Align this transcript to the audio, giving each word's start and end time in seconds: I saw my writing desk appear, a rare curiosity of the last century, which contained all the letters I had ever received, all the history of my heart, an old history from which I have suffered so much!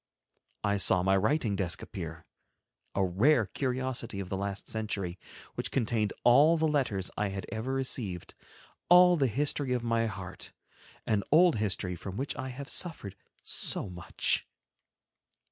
I 0.63 0.77
saw 0.77 1.03
my 1.03 1.15
writing 1.15 1.55
desk 1.55 1.83
appear, 1.83 2.25
a 2.95 3.05
rare 3.05 3.45
curiosity 3.45 4.19
of 4.19 4.29
the 4.29 4.35
last 4.35 4.67
century, 4.67 5.19
which 5.53 5.69
contained 5.69 6.11
all 6.23 6.57
the 6.57 6.67
letters 6.67 7.11
I 7.17 7.27
had 7.27 7.45
ever 7.51 7.71
received, 7.71 8.33
all 8.89 9.15
the 9.15 9.27
history 9.27 9.73
of 9.73 9.83
my 9.83 10.07
heart, 10.07 10.53
an 11.05 11.21
old 11.31 11.57
history 11.57 11.95
from 11.95 12.17
which 12.17 12.35
I 12.35 12.49
have 12.49 12.67
suffered 12.67 13.15
so 13.43 13.91
much! 13.91 14.47